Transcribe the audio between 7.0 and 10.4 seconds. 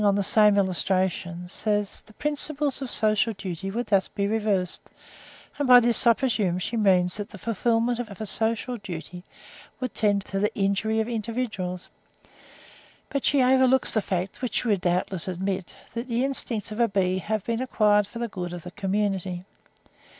that the fulfilment of a social duty would tend to